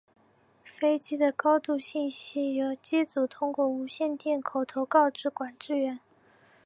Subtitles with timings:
[0.63, 5.99] 飞机的高度信息由机组通过无线电口头告知管制员。